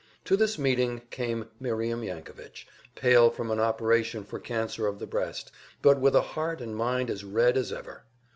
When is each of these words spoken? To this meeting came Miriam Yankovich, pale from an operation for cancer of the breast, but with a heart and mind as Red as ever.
To 0.25 0.35
this 0.35 0.57
meeting 0.57 1.03
came 1.11 1.49
Miriam 1.59 2.01
Yankovich, 2.03 2.65
pale 2.95 3.29
from 3.29 3.51
an 3.51 3.59
operation 3.59 4.23
for 4.23 4.39
cancer 4.39 4.87
of 4.87 4.97
the 4.97 5.05
breast, 5.05 5.51
but 5.83 5.99
with 5.99 6.15
a 6.15 6.21
heart 6.33 6.59
and 6.59 6.75
mind 6.75 7.11
as 7.11 7.23
Red 7.23 7.55
as 7.55 7.71
ever. 7.71 8.03